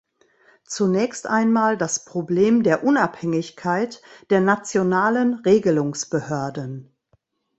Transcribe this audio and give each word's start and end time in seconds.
Zunächst 0.65 1.27
einmal 1.27 1.77
das 1.77 2.05
Problem 2.05 2.63
der 2.63 2.83
Unabhängigkeit 2.83 4.01
der 4.31 4.39
nationalen 4.41 5.35
Regelungsbehörden. 5.35 6.97